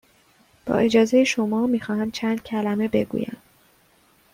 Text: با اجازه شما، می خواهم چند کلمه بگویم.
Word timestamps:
با 0.65 0.75
اجازه 0.75 1.23
شما، 1.23 1.67
می 1.67 1.79
خواهم 1.79 2.11
چند 2.11 2.43
کلمه 2.43 2.87
بگویم. 2.87 3.37